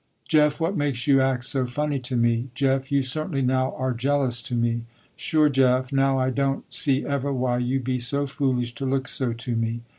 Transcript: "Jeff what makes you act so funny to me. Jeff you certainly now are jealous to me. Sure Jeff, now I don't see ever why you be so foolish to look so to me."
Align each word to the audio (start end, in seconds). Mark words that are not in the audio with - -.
"Jeff 0.27 0.59
what 0.59 0.75
makes 0.75 1.05
you 1.05 1.21
act 1.21 1.43
so 1.43 1.67
funny 1.67 1.99
to 1.99 2.17
me. 2.17 2.49
Jeff 2.55 2.91
you 2.91 3.03
certainly 3.03 3.43
now 3.43 3.71
are 3.75 3.93
jealous 3.93 4.41
to 4.41 4.55
me. 4.55 4.81
Sure 5.15 5.47
Jeff, 5.47 5.93
now 5.93 6.17
I 6.17 6.31
don't 6.31 6.65
see 6.73 7.05
ever 7.05 7.31
why 7.31 7.59
you 7.59 7.79
be 7.79 7.99
so 7.99 8.25
foolish 8.25 8.73
to 8.73 8.85
look 8.87 9.07
so 9.07 9.31
to 9.31 9.55
me." 9.55 9.81